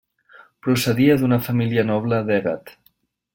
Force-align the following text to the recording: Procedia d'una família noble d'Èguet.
Procedia 0.67 1.17
d'una 1.19 1.39
família 1.49 1.85
noble 1.91 2.23
d'Èguet. 2.31 2.75